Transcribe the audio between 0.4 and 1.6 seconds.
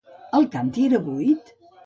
canti era buit?